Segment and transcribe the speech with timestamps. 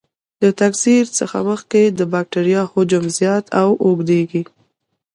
[0.41, 4.43] د تکثر څخه مخکې د بکټریا حجم زیات او اوږدیږي.